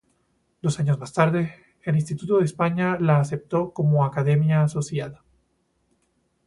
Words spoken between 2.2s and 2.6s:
de